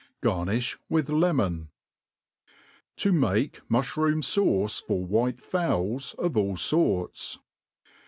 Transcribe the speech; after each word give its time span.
Garnifl^ 0.23 0.77
with 0.89 1.09
lemon. 1.11 1.69
To 2.97 3.13
make 3.13 3.61
Mujhroom 3.69 4.23
fauce 4.23 4.81
for 4.83 5.05
white 5.05 5.39
Fowls 5.41 6.15
of 6.15 6.35
all 6.35 6.57
Sorts. 6.57 7.37